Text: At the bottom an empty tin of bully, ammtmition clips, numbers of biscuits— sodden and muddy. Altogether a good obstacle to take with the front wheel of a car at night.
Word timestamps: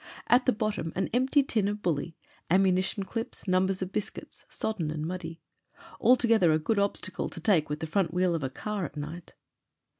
At 0.25 0.47
the 0.47 0.51
bottom 0.51 0.91
an 0.95 1.11
empty 1.13 1.43
tin 1.43 1.67
of 1.67 1.83
bully, 1.83 2.17
ammtmition 2.49 3.05
clips, 3.05 3.47
numbers 3.47 3.83
of 3.83 3.91
biscuits— 3.91 4.47
sodden 4.49 4.89
and 4.89 5.05
muddy. 5.05 5.41
Altogether 5.99 6.51
a 6.51 6.57
good 6.57 6.79
obstacle 6.79 7.29
to 7.29 7.39
take 7.39 7.69
with 7.69 7.81
the 7.81 7.85
front 7.85 8.11
wheel 8.11 8.33
of 8.33 8.41
a 8.41 8.49
car 8.49 8.83
at 8.83 8.97
night. 8.97 9.35